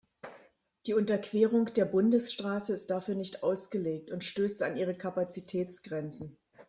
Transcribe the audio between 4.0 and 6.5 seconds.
und stößt an ihre Kapazitätsgrenzen.